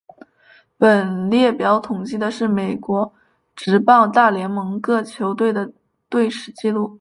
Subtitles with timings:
[0.79, 3.13] 本列表统计的是美国
[3.55, 5.71] 职棒大联盟的各球队的
[6.09, 6.89] 队史纪录。